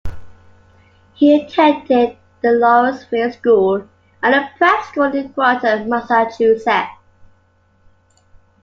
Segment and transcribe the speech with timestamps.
[1.13, 3.87] He attended the Lawrenceville School,
[4.23, 6.65] and a prep school in Groton, Massachusetts.